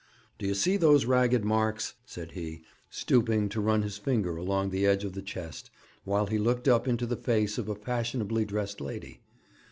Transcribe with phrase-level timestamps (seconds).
[0.39, 4.83] 'Do you see those ragged marks?' said he, stooping to run his finger along the
[4.83, 5.69] edge of the chest,
[6.05, 9.21] whilst he looked up into the face of a fashionably dressed lady.